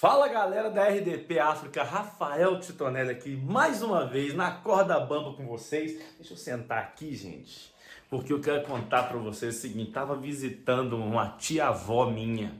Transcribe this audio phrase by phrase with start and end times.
[0.00, 5.46] Fala galera da RDP África, Rafael Titonelli aqui, mais uma vez na corda bamba com
[5.46, 6.00] vocês.
[6.16, 7.70] Deixa eu sentar aqui, gente,
[8.08, 12.54] porque eu quero contar para vocês o seguinte: tava visitando uma tia-avó minha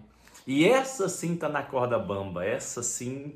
[0.46, 3.34] e essa sim tá na corda bamba, essa sim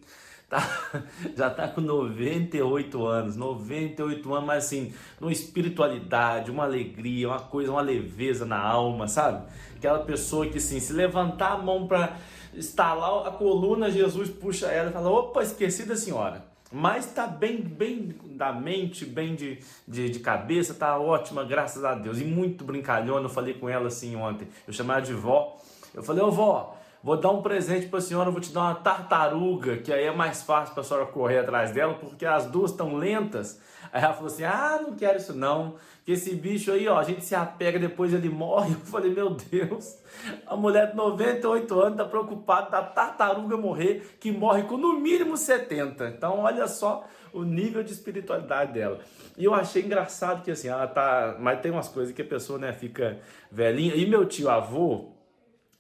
[0.55, 1.02] tá,
[1.36, 7.72] já tá com 98 anos, 98 anos, mas assim, uma espiritualidade, uma alegria, uma coisa,
[7.72, 9.44] uma leveza na alma, sabe?
[9.77, 12.17] Aquela pessoa que assim, se levantar a mão para
[12.54, 16.44] estalar a coluna, Jesus puxa ela e fala: opa, esqueci da senhora.
[16.72, 21.94] Mas tá bem, bem da mente, bem de, de, de, cabeça, tá ótima, graças a
[21.94, 22.21] Deus.
[22.21, 24.49] E muito brincalhona, eu falei com ela assim ontem.
[24.66, 25.57] Eu chamei ela de vó.
[25.94, 28.75] Eu falei, ô vó, vou dar um presente para a senhora, vou te dar uma
[28.76, 32.70] tartaruga, que aí é mais fácil para a senhora correr atrás dela, porque as duas
[32.70, 33.61] estão lentas.
[33.92, 37.03] Aí ela falou assim: ah, não quero isso não, que esse bicho aí, ó, a
[37.03, 38.72] gente se apega, depois ele morre.
[38.80, 39.98] Eu falei: meu Deus,
[40.47, 45.36] a mulher de 98 anos está preocupada da tartaruga morrer, que morre com no mínimo
[45.36, 46.08] 70.
[46.08, 49.00] Então, olha só o nível de espiritualidade dela.
[49.36, 51.36] E eu achei engraçado que assim, ela tá.
[51.38, 53.19] Mas tem umas coisas que a pessoa, né, fica
[53.52, 53.94] velhinha.
[53.94, 55.13] E meu tio avô,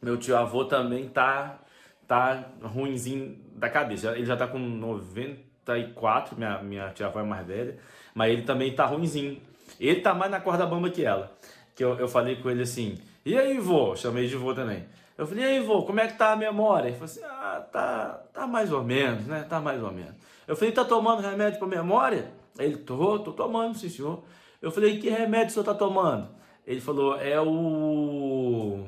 [0.02, 1.58] meu tio avô também tá,
[2.06, 4.12] tá ruimzinho da cabeça.
[4.12, 7.78] Ele já tá com 94, minha, minha tia avó é mais velha,
[8.14, 9.40] mas ele também tá ruimzinho.
[9.80, 11.32] Ele tá mais na corda bamba que ela.
[11.74, 13.96] Que eu, eu falei com ele assim, e aí, vô?
[13.96, 14.84] Chamei de vô também.
[15.16, 16.88] Eu falei, e aí, vô, como é que tá a memória?
[16.88, 19.46] Ele falou assim, ah, tá, tá mais ou menos, né?
[19.48, 20.14] Tá mais ou menos.
[20.46, 22.30] Eu falei, tá tomando remédio para memória?
[22.58, 24.22] Ele, tô, tô tomando, sim, senhor.
[24.60, 26.28] Eu falei, que remédio o senhor tá tomando?
[26.66, 28.84] Ele falou, é o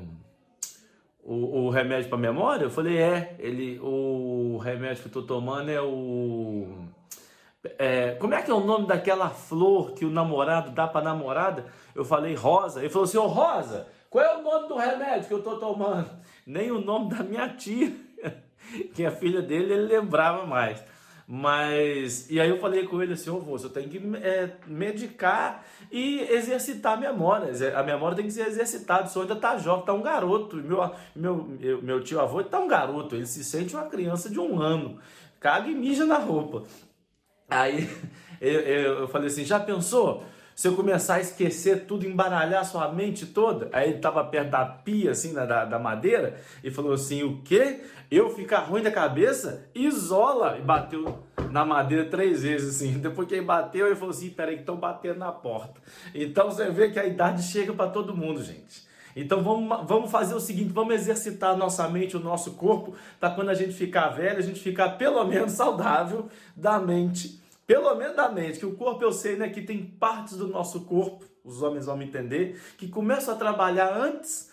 [1.27, 2.63] o, o remédio para memória?
[2.63, 3.35] Eu falei, é.
[3.37, 6.85] Ele, o remédio que eu tô tomando é o.
[7.77, 11.65] É, como é que é o nome daquela flor que o namorado dá para namorada?
[11.93, 12.79] Eu falei rosa.
[12.79, 15.57] Ele falou assim: Ô oh, Rosa, qual é o nome do remédio que eu tô
[15.57, 16.09] tomando?
[16.45, 17.93] Nem o nome da minha tia,
[18.95, 20.81] que é filha dele, ele lembrava mais.
[21.29, 25.65] Mas, e aí eu falei com ele assim, ô oh, você tem que é, medicar
[25.91, 27.51] e exercitar a memória.
[27.77, 29.07] A memória tem que ser exercitada.
[29.07, 30.55] O senhor ainda tá jovem, tá um garoto.
[30.55, 34.61] Meu, meu, meu tio avô tá um garoto, ele se sente uma criança de um
[34.61, 34.99] ano.
[35.37, 36.63] Caga e mija na roupa.
[37.49, 37.89] Aí
[38.39, 40.23] eu, eu, eu falei assim, já pensou?
[40.67, 45.11] Eu começar a esquecer tudo, embaralhar sua mente toda, aí ele estava perto da pia,
[45.11, 47.81] assim, da, da madeira, e falou assim: o quê?
[48.09, 49.69] Eu ficar ruim da cabeça?
[49.75, 50.57] Isola!
[50.57, 51.19] E bateu
[51.51, 52.93] na madeira três vezes, assim.
[52.97, 55.79] Depois que ele bateu, ele falou assim: peraí, que estão batendo na porta.
[56.11, 58.87] Então você vê que a idade chega para todo mundo, gente.
[59.15, 63.29] Então vamos, vamos fazer o seguinte: vamos exercitar a nossa mente, o nosso corpo, para
[63.29, 68.15] quando a gente ficar velho, a gente ficar pelo menos saudável da mente pelo menos
[68.15, 71.61] da mente, que o corpo eu sei né, que tem partes do nosso corpo, os
[71.61, 74.49] homens vão me entender, que começam a trabalhar antes,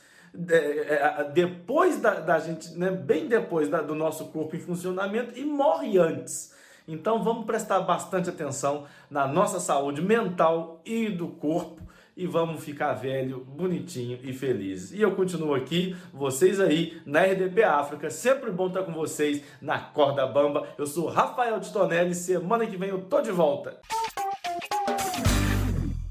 [0.51, 5.39] é, é, depois da, da gente, né, bem depois da, do nosso corpo em funcionamento
[5.39, 6.53] e morre antes.
[6.89, 11.84] Então vamos prestar bastante atenção na nossa saúde mental e do corpo
[12.17, 14.93] e vamos ficar velho, bonitinho e feliz.
[14.93, 19.79] E eu continuo aqui, vocês aí na RDP África, sempre bom estar com vocês na
[19.79, 20.69] corda bamba.
[20.79, 23.81] Eu sou Rafael de Tonelli, semana que vem eu tô de volta.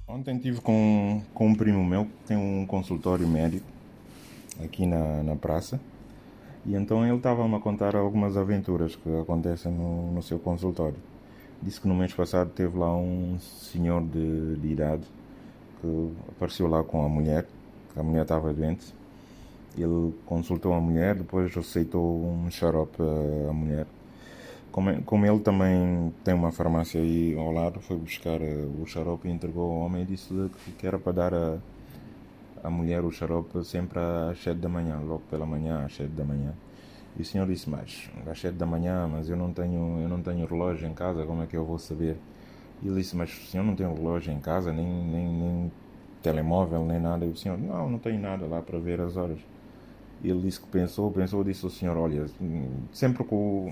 [0.08, 3.66] Ontem tive com, com um primo meu que tem um consultório médico
[4.64, 5.80] aqui na, na praça.
[6.66, 10.98] E então ele estava-me a contar algumas aventuras que acontecem no, no seu consultório.
[11.62, 15.04] Disse que no mês passado teve lá um senhor de, de idade
[15.84, 17.46] que apareceu lá com a mulher,
[17.96, 18.94] a mulher estava doente.
[19.78, 23.02] Ele consultou a mulher, depois aceitou um xarope
[23.50, 23.86] à mulher.
[24.72, 29.28] Como, como ele também tem uma farmácia aí ao lado, foi buscar eh, o xarope
[29.28, 30.50] e entregou ao homem e disse-lhe
[30.80, 31.58] que era para dar a,
[32.64, 36.24] a mulher o xarope sempre às 7 da manhã, logo pela manhã, às 7 da
[36.24, 36.54] manhã.
[37.16, 40.22] E o senhor disse, mas às 7 da manhã, mas eu não tenho, eu não
[40.22, 42.18] tenho relógio em casa, como é que eu vou saber?
[42.84, 45.72] E ele disse, mas o senhor não tem relógio em casa, nem, nem, nem
[46.22, 47.26] telemóvel, nem nada.
[47.26, 49.40] E o senhor, não, não tem nada lá para ver as horas.
[50.22, 52.26] E ele disse que pensou, pensou, disse ao senhor, olha,
[52.92, 53.72] sempre que, o,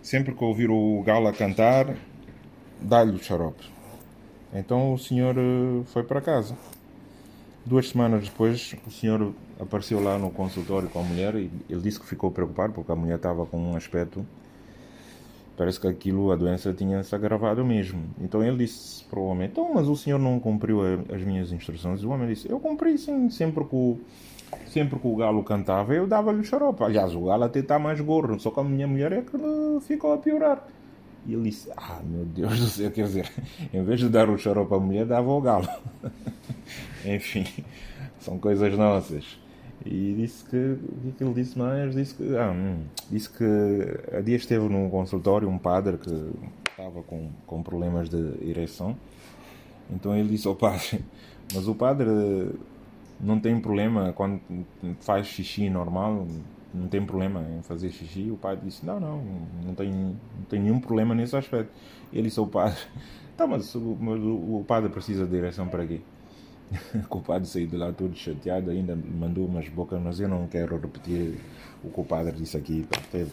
[0.00, 1.96] sempre que ouvir o galo a cantar,
[2.80, 3.64] dá-lhe o xarope.
[4.54, 6.56] Então o senhor eh, foi para casa.
[7.66, 12.00] Duas semanas depois, o senhor apareceu lá no consultório com a mulher e ele disse
[12.00, 14.24] que ficou preocupado porque a mulher estava com um aspecto
[15.58, 18.04] parece que aquilo, a doença tinha se agravado mesmo.
[18.20, 20.80] Então ele disse para o homem: Então, mas o senhor não cumpriu
[21.12, 22.04] as minhas instruções?
[22.04, 23.98] O homem disse: Eu cumpri sim, sempre que o,
[24.68, 26.84] sempre que o galo cantava, eu dava-lhe xarope.
[26.84, 29.36] Aliás, o galo até está mais gordo, só que a minha mulher é que
[29.80, 30.64] ficou a piorar.
[31.26, 33.30] E ele disse: Ah, meu Deus do céu, quer dizer,
[33.74, 35.68] em vez de dar o xarope à mulher, dava o galo.
[37.04, 37.44] Enfim,
[38.20, 39.38] são coisas nossas.
[39.84, 40.56] E disse que.
[40.56, 41.94] O é que ele disse mais?
[41.94, 42.36] Disse que.
[42.36, 43.44] Ah, hum, disse que
[44.16, 46.10] a dia esteve num consultório um padre que
[46.70, 48.96] estava com, com problemas de ereção.
[49.90, 51.04] Então ele disse ao padre:
[51.54, 52.08] Mas o padre
[53.20, 54.40] não tem problema quando
[55.00, 56.26] faz xixi normal,
[56.74, 58.30] não tem problema em fazer xixi.
[58.30, 59.22] O padre disse: Não, não,
[59.64, 61.72] não tem, não tem nenhum problema nesse aspecto.
[62.12, 62.78] Ele disse ao padre:
[63.36, 66.00] Tá, mas, mas o, padre precisa de direção para quê?
[66.94, 70.78] O culpado saiu de lá todo chateado, ainda mandou umas bocas, mas eu não quero
[70.78, 71.38] repetir
[71.82, 73.26] o que o padre disse aqui, até,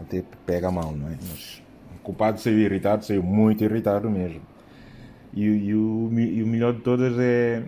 [0.00, 1.16] até pega mal, não é?
[1.28, 1.62] Mas
[1.96, 4.42] o culpado saiu irritado, saiu muito irritado mesmo.
[5.32, 7.62] E, e, o, e o melhor de todas é,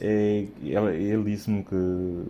[0.00, 2.26] é ele, ele disse-me que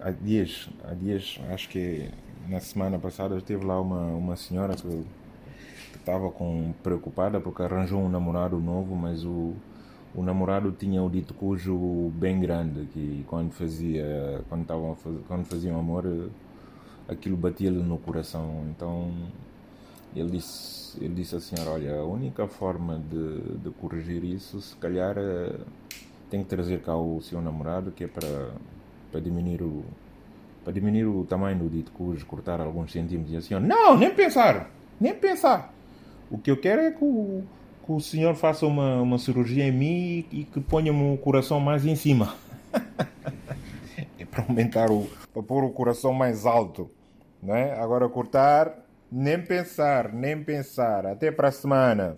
[0.00, 2.10] há dias, há dias, acho que
[2.48, 5.04] na semana passada, teve lá uma, uma senhora que
[5.96, 9.54] estava com, preocupada porque arranjou um namorado novo, mas o
[10.14, 14.96] o namorado tinha o dito cujo bem grande que quando fazia quando estavam
[15.26, 16.30] quando faziam amor
[17.08, 18.64] aquilo batia-lhe no coração.
[18.70, 19.12] Então
[20.14, 25.16] ele disse ele disse senhora olha a única forma de, de corrigir isso se calhar
[25.18, 25.56] eh,
[26.30, 28.52] tem que trazer cá o seu namorado que é para
[29.10, 29.82] para diminuir o
[30.62, 33.34] para diminuir o tamanho do dito cujo cortar alguns centímetros.
[33.34, 34.70] E assim não nem pensar
[35.00, 35.72] nem pensar.
[36.30, 37.42] O que eu quero é que o
[37.84, 41.84] que o senhor faça uma, uma cirurgia em mim e, que ponha-me o coração mais
[41.84, 42.34] em cima.
[44.18, 45.06] é para aumentar o.
[45.32, 46.90] para pôr o coração mais alto.
[47.42, 47.72] Né?
[47.78, 48.74] Agora cortar,
[49.12, 51.04] nem pensar, nem pensar.
[51.04, 52.16] Até para a semana.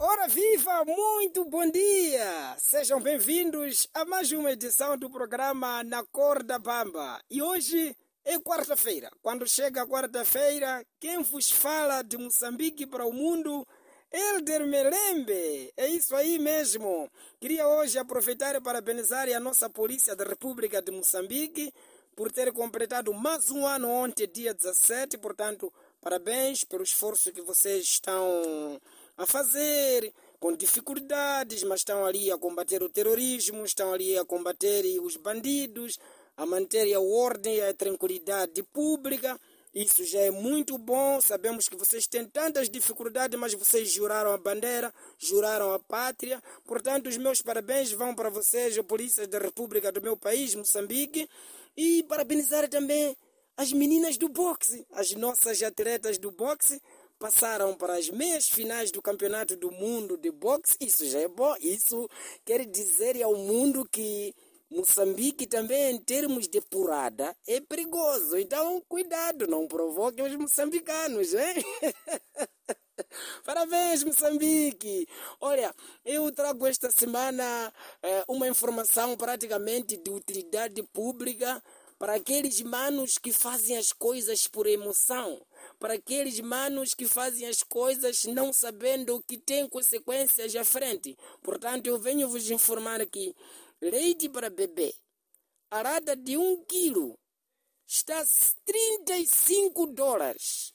[0.00, 2.56] Ora viva, muito bom dia!
[2.58, 7.20] Sejam bem-vindos a mais uma edição do programa Na Cor da Bamba.
[7.30, 9.10] E hoje é quarta-feira.
[9.22, 13.66] Quando chega quarta-feira, quem vos fala de Moçambique para o mundo
[14.12, 17.10] Elder Melembe, é isso aí mesmo.
[17.40, 21.72] Queria hoje aproveitar e parabenizar a nossa Polícia da República de Moçambique
[22.14, 25.16] por ter completado mais um ano ontem, dia 17.
[25.16, 28.78] Portanto, parabéns pelo esforço que vocês estão
[29.16, 34.84] a fazer com dificuldades, mas estão ali a combater o terrorismo, estão ali a combater
[35.00, 35.98] os bandidos,
[36.36, 39.38] a manter a ordem e a tranquilidade pública.
[39.74, 41.18] Isso já é muito bom.
[41.20, 46.42] Sabemos que vocês têm tantas dificuldades, mas vocês juraram a bandeira, juraram a pátria.
[46.66, 51.26] Portanto, os meus parabéns vão para vocês, a Polícia da República do meu país, Moçambique.
[51.74, 53.16] E parabenizar também
[53.56, 56.78] as meninas do boxe, as nossas atletas do boxe.
[57.18, 60.76] Passaram para as meias finais do Campeonato do Mundo de Boxe.
[60.80, 61.54] Isso já é bom.
[61.60, 62.10] Isso
[62.44, 64.34] quer dizer ao mundo que
[64.72, 68.38] Moçambique também, em termos de purada, é perigoso.
[68.38, 71.64] Então, cuidado, não provoquem os moçambicanos, hein?
[73.44, 75.06] Parabéns, Moçambique!
[75.40, 75.74] Olha,
[76.04, 77.72] eu trago esta semana
[78.02, 81.62] eh, uma informação praticamente de utilidade pública
[81.98, 85.40] para aqueles manos que fazem as coisas por emoção,
[85.78, 91.16] para aqueles manos que fazem as coisas não sabendo que tem consequências à frente.
[91.42, 93.34] Portanto, eu venho vos informar aqui
[93.82, 94.94] leite para bebê,
[95.68, 97.18] arada de um quilo,
[97.84, 98.24] está
[98.64, 100.72] 35 dólares.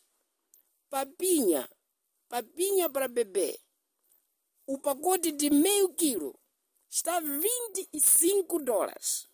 [0.89, 1.69] Papinha,
[2.27, 3.57] papinha para bebê,
[4.65, 6.37] o pacote de meio quilo
[6.90, 9.28] está 25 dólares.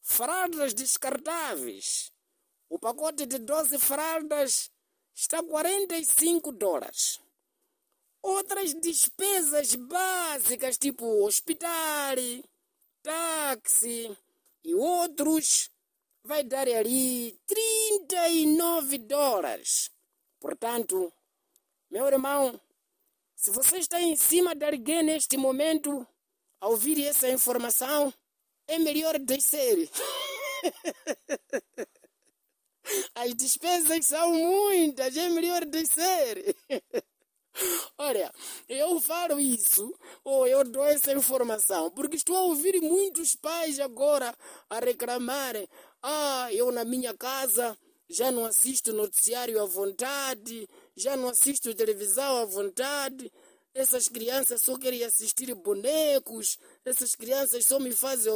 [0.00, 2.10] Fraldas descartáveis,
[2.68, 4.70] o pacote de 12 fraldas
[5.14, 7.20] está 45 dólares.
[8.22, 12.16] Outras despesas básicas, tipo hospital,
[13.06, 14.18] táxi
[14.64, 15.70] e outros,
[16.24, 19.92] vai dar ali 39 dólares.
[20.40, 21.12] Portanto,
[21.88, 22.60] meu irmão,
[23.36, 26.04] se você está em cima de alguém neste momento,
[26.60, 28.12] a ouvir essa informação,
[28.66, 29.88] é melhor descer.
[33.14, 36.56] As despesas são muitas, é melhor descer.
[38.06, 38.32] Olha,
[38.68, 44.32] eu falo isso, ou eu dou essa informação, porque estou a ouvir muitos pais agora
[44.70, 45.68] a reclamarem:
[46.00, 47.76] ah, eu na minha casa
[48.08, 53.32] já não assisto noticiário à vontade, já não assisto televisão à vontade.
[53.74, 58.32] Essas crianças só querem assistir bonecos, essas crianças só me fazem,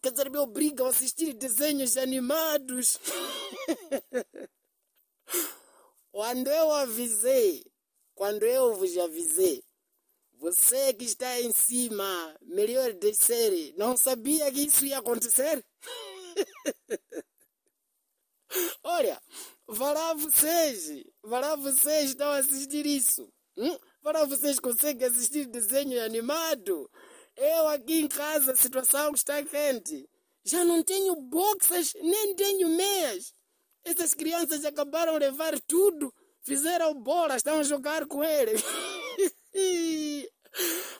[0.00, 2.96] quer dizer, me obrigam a assistir desenhos animados.
[6.12, 7.64] Quando eu avisei
[8.18, 9.62] quando eu vos avisei,
[10.40, 15.64] você que está em cima, melhor descer, não sabia que isso ia acontecer?
[18.82, 19.22] Olha,
[19.66, 23.32] para vocês, para vocês estão a assistir isso.
[23.56, 23.78] Hum?
[24.28, 26.90] Vocês conseguem assistir desenho animado.
[27.36, 30.10] Eu aqui em casa, a situação está quente.
[30.42, 33.32] Já não tenho boxas, nem tenho meias.
[33.84, 36.12] Essas crianças acabaram levar tudo,
[36.48, 38.52] fizeram bola, estão a jogar com ele.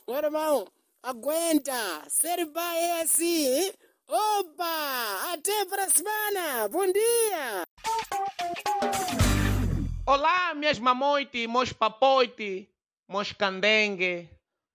[0.07, 0.69] Meu irmão,
[1.03, 1.73] aguenta.
[2.07, 3.73] Ser pai é assim?
[4.07, 5.33] Opa!
[5.33, 6.69] Até para semana!
[6.69, 7.67] Bom dia!
[10.05, 12.69] Olá, minhas mamoite, meus papoite,
[13.09, 14.29] meus candengue,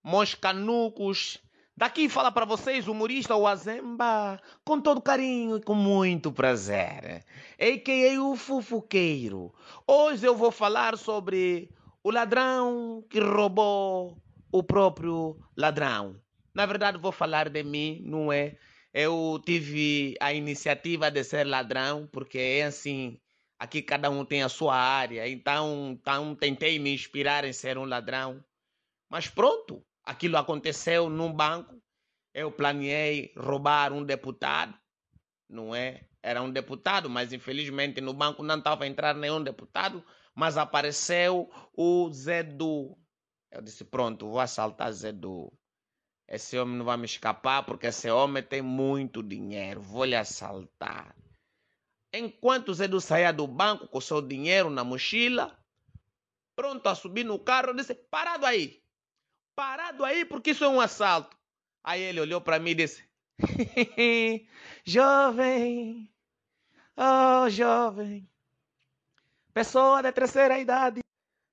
[0.04, 1.38] meus canucos.
[1.76, 7.26] Daqui fala para vocês o humorista Wazemba, com todo carinho e com muito prazer.
[7.60, 8.22] A.K.A.
[8.22, 9.52] o Fufuqueiro.
[9.88, 11.72] Hoje eu vou falar sobre
[12.04, 16.16] o ladrão que roubou o próprio ladrão.
[16.54, 18.56] Na verdade, vou falar de mim, não é?
[18.94, 23.20] Eu tive a iniciativa de ser ladrão, porque é assim,
[23.58, 27.86] aqui cada um tem a sua área, então, então tentei me inspirar em ser um
[27.86, 28.46] ladrão.
[29.10, 31.82] Mas pronto, aquilo aconteceu num banco.
[32.34, 34.78] Eu planeei roubar um deputado,
[35.50, 36.08] não é?
[36.22, 41.52] Era um deputado, mas infelizmente no banco não estava a entrar nenhum deputado, mas apareceu
[41.76, 42.98] o Zedu.
[43.52, 45.52] Eu disse: pronto, vou assaltar Zedu.
[46.28, 49.82] Esse homem não vai me escapar porque esse homem tem muito dinheiro.
[49.82, 51.16] Vou lhe assaltar.
[52.12, 55.60] Enquanto Zedu saía do banco com seu dinheiro na mochila,
[56.56, 58.83] pronto a subir no carro, disse: Parado aí.
[59.56, 61.38] Parado aí porque isso é um assalto.
[61.84, 63.04] Aí ele olhou para mim e disse:
[64.86, 66.10] Jovem,
[66.98, 68.30] oh jovem,
[69.54, 71.02] pessoa da terceira idade,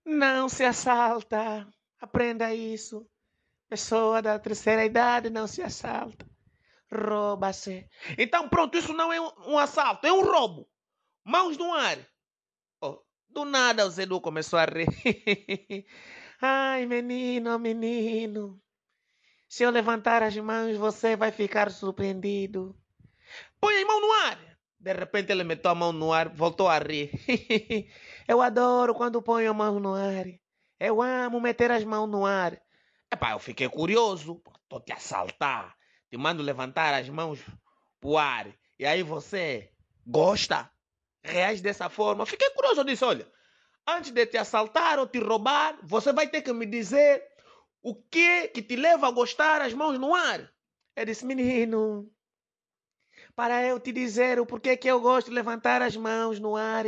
[0.04, 1.66] não se assalta.
[2.00, 3.06] Aprenda isso.
[3.68, 6.26] Pessoa da terceira idade não se assalta.
[6.90, 7.88] Rouba-se.
[8.18, 10.68] Então, pronto, isso não é um, um, assalto, é um roubo.
[11.24, 11.98] Mãos no ar.
[12.80, 14.88] Oh, do nada o Zedu começou a rir.
[16.42, 18.58] Ai, menino, menino.
[19.46, 22.74] Se eu levantar as mãos, você vai ficar surpreendido.
[23.60, 24.38] Põe a mão no ar.
[24.78, 27.10] De repente ele meteu a mão no ar, voltou a rir.
[28.26, 30.24] eu adoro quando ponho a mão no ar.
[30.78, 32.58] Eu amo meter as mãos no ar.
[33.12, 34.42] Epá, eu fiquei curioso.
[34.62, 35.76] Estou te assaltar.
[36.08, 37.38] Te mando levantar as mãos
[38.00, 38.46] pro ar.
[38.78, 39.70] E aí você
[40.06, 40.70] gosta?
[41.22, 42.24] Reage dessa forma.
[42.24, 42.80] Fiquei curioso.
[42.80, 43.30] Eu disse, olha,
[43.96, 47.22] antes de te assaltar ou te roubar, você vai ter que me dizer
[47.82, 50.52] o que que te leva a gostar as mãos no ar.
[50.96, 52.10] Eu disse, menino,
[53.34, 56.84] para eu te dizer o porquê que eu gosto de levantar as mãos no ar,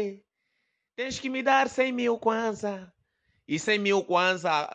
[0.97, 2.93] tens que me dar 100 mil kwanza.
[3.47, 4.69] E 100 mil kwanza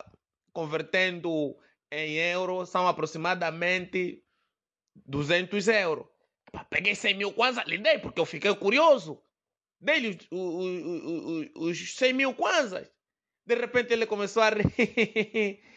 [0.52, 1.56] convertendo
[1.92, 4.24] em euros, são aproximadamente
[5.06, 6.08] 200 euros.
[6.70, 9.22] Peguei 100 mil kwanza, lhe dei, porque eu fiquei curioso.
[9.80, 12.90] Dei-lhe os, os, os 100 mil kwanzas.
[13.46, 15.64] De repente ele começou a rir.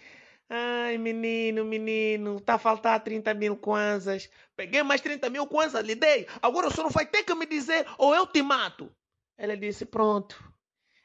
[0.52, 4.28] Ai, menino, menino, tá a faltar 30 mil kwanzas.
[4.56, 6.26] Peguei mais 30 mil kwanzas, lhe dei.
[6.42, 8.92] Agora o senhor vai ter que me dizer ou eu te mato.
[9.38, 10.42] Ela disse, pronto.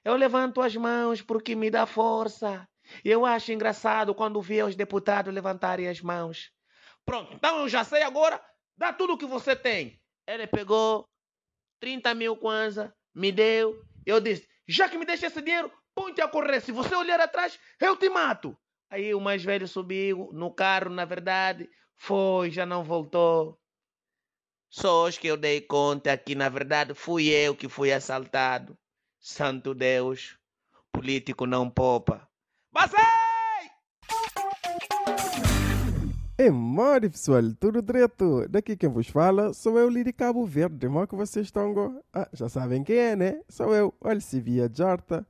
[0.04, 2.68] Eu levanto as mãos porque me dá força.
[3.04, 6.52] Eu acho engraçado quando vê os deputados levantarem as mãos.
[7.06, 8.44] Pronto, então eu já sei agora.
[8.76, 10.02] Dá tudo o que você tem.
[10.28, 11.08] Ele pegou
[11.80, 13.82] 30 mil kwanza, me deu.
[14.06, 16.62] Eu disse: já que me deixa esse dinheiro, ponte a correr.
[16.62, 18.58] Se você olhar atrás, eu te mato.
[18.90, 23.60] Aí o mais velho subiu no carro, na verdade, foi, já não voltou.
[24.70, 28.78] Só hoje que eu dei conta que, na verdade, fui eu que fui assaltado.
[29.20, 30.38] Santo Deus,
[30.92, 32.30] político não popa.
[32.72, 33.25] Passei!
[36.52, 38.46] Mori, pessoal, tudo direto.
[38.50, 40.88] Daqui quem vos fala sou eu, Liri Cabo Verde.
[40.90, 42.02] Mal que vocês estão.
[42.14, 43.40] Ah, já sabem quem é, né?
[43.48, 45.26] Sou eu, olha, Via Jarta.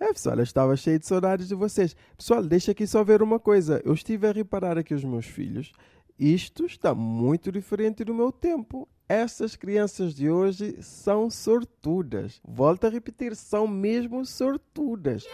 [0.00, 1.94] É, pessoal, eu estava cheio de saudades de vocês.
[2.16, 3.80] Pessoal, deixa aqui só ver uma coisa.
[3.84, 5.72] Eu estive a reparar aqui os meus filhos.
[6.18, 8.88] Isto está muito diferente do meu tempo.
[9.08, 12.40] Essas crianças de hoje são sortudas.
[12.44, 15.24] Volto a repetir, são mesmo sortudas.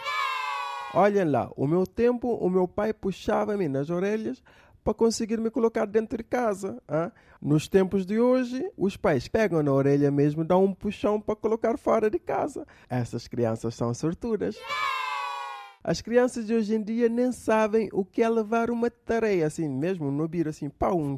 [0.93, 4.41] Olhem lá, o meu tempo, o meu pai puxava-me nas orelhas
[4.85, 6.79] para conseguir me colocar dentro de casa.
[6.87, 7.11] Hein?
[7.41, 11.75] Nos tempos de hoje, os pais pegam na orelha mesmo, dão um puxão para colocar
[11.75, 12.67] fora de casa.
[12.87, 14.55] Essas crianças são sortudas.
[15.83, 19.67] As crianças de hoje em dia nem sabem o que é levar uma tarefa assim,
[19.67, 21.15] mesmo no biro assim, pau, um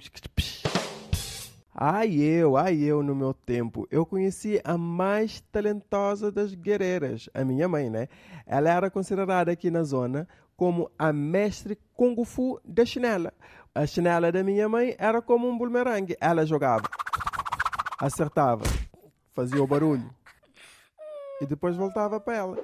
[1.73, 7.45] Ai eu, ai eu no meu tempo, eu conheci a mais talentosa das guerreiras, a
[7.45, 8.07] minha mãe, né?
[8.45, 13.31] Ela era considerada aqui na zona como a mestre Kung Fu da chinela.
[13.73, 16.17] A chinela da minha mãe era como um bumerangue.
[16.19, 16.89] Ela jogava,
[17.99, 18.63] acertava,
[19.33, 20.09] fazia o barulho
[21.39, 22.57] e depois voltava para ela.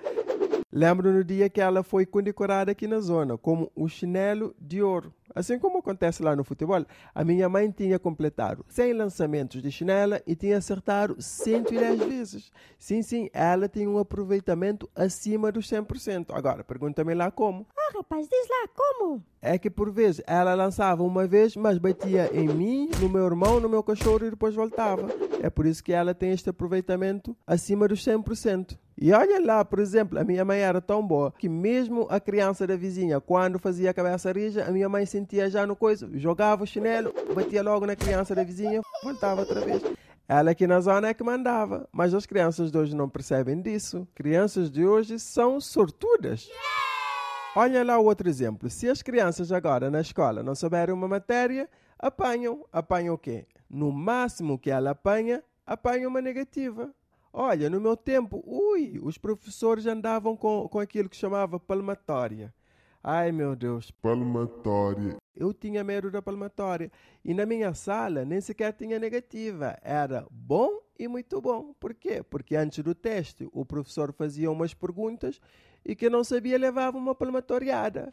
[0.75, 5.13] Lembro no dia que ela foi condecorada aqui na zona como o chinelo de ouro.
[5.35, 6.83] Assim como acontece lá no futebol.
[7.13, 12.51] A minha mãe tinha completado 100 lançamentos de chinela e tinha acertado 110 vezes.
[12.79, 16.31] Sim, sim, ela tem um aproveitamento acima dos 100%.
[16.33, 17.67] Agora, pergunta-me lá como.
[17.77, 19.23] Ah, rapaz, diz lá, como?
[19.43, 23.59] É que por vezes ela lançava uma vez, mas batia em mim, no meu irmão,
[23.59, 25.07] no meu cachorro e depois voltava.
[25.39, 28.75] É por isso que ela tem este aproveitamento acima dos 100%.
[29.03, 32.65] E olha lá, por exemplo, a minha mãe era tão boa que mesmo a criança
[32.65, 36.63] da vizinha, quando fazia a cabeça rija, a minha mãe sentia já no coisa, jogava
[36.63, 39.81] o chinelo, batia logo na criança da vizinha, voltava outra vez.
[40.25, 44.07] Ela aqui na zona é que mandava, mas as crianças de hoje não percebem disso.
[44.15, 46.47] Crianças de hoje são sortudas.
[47.57, 48.69] Olha lá o outro exemplo.
[48.69, 51.69] Se as crianças agora na escola não souberem uma matéria,
[51.99, 52.65] apanham.
[52.71, 53.47] Apanham o quê?
[53.69, 56.89] No máximo que ela apanha, apanha uma negativa.
[57.35, 62.53] Olha, no meu tempo, ui, os professores andavam com, com aquilo que chamava palmatória.
[63.03, 65.17] Ai meu Deus, Palmatória.
[65.35, 66.91] eu tinha medo da palmatória.
[67.25, 69.77] E na minha sala nem sequer tinha negativa.
[69.81, 71.73] Era bom e muito bom.
[71.79, 72.23] Por quê?
[72.23, 75.41] Porque antes do teste o professor fazia umas perguntas
[75.83, 78.09] e quem não sabia levava uma palmatoriada.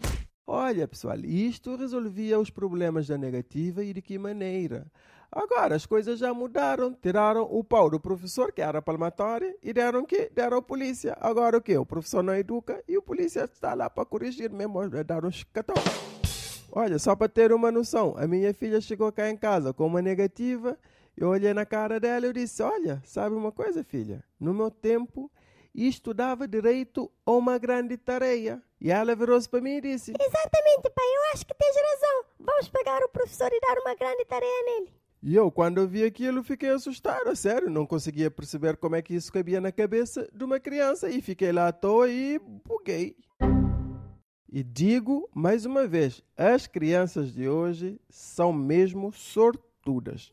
[0.52, 4.84] Olha, pessoal, isto resolvia os problemas da negativa e de que maneira?
[5.30, 6.92] Agora as coisas já mudaram.
[6.92, 10.28] Tiraram o pau do professor, que era palmatória, e deram o quê?
[10.34, 11.16] Deram a polícia.
[11.20, 11.78] Agora o quê?
[11.78, 15.44] O professor não educa e o polícia está lá para corrigir mesmo, a dar uns
[15.44, 15.76] catão.
[16.72, 20.02] Olha, só para ter uma noção, a minha filha chegou cá em casa com uma
[20.02, 20.76] negativa.
[21.16, 24.24] Eu olhei na cara dela e disse: Olha, sabe uma coisa, filha?
[24.40, 25.30] No meu tempo,
[25.72, 28.60] isto dava direito a uma grande tarefa.
[28.80, 32.24] E ela virou-se para mim e disse: Exatamente, pai, eu acho que tens razão.
[32.40, 34.92] Vamos pegar o professor e dar uma grande tarefa nele.
[35.22, 37.68] E eu, quando eu vi aquilo, fiquei assustado, a sério.
[37.68, 41.10] Não conseguia perceber como é que isso cabia na cabeça de uma criança.
[41.10, 43.16] E fiquei lá à toa e buguei.
[44.48, 50.32] E digo mais uma vez: as crianças de hoje são mesmo sortudas.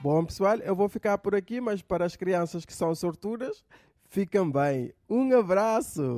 [0.00, 3.64] Bom, pessoal, eu vou ficar por aqui, mas para as crianças que são sortudas,
[4.08, 4.92] fiquem bem.
[5.08, 6.16] Um abraço!